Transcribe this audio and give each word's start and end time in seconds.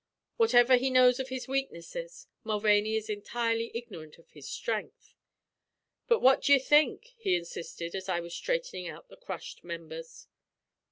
Whatever 0.37 0.77
he 0.77 0.89
knows 0.89 1.19
of 1.19 1.29
his 1.29 1.47
weaknesses, 1.47 2.25
Mulvaney 2.43 2.95
is 2.95 3.07
entirely 3.07 3.69
ignorant 3.75 4.17
of 4.17 4.31
his 4.31 4.49
strength. 4.49 5.13
"But 6.07 6.21
what 6.21 6.41
do 6.41 6.53
you 6.53 6.59
think?" 6.59 7.13
he 7.19 7.35
insisted, 7.35 7.93
as 7.93 8.09
I 8.09 8.19
was 8.19 8.33
straightening 8.33 8.87
out 8.87 9.09
the 9.09 9.15
crushed 9.17 9.63
members. 9.63 10.25